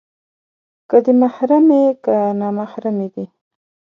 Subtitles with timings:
[0.89, 3.25] که دې محرمې، که نامحرمې دي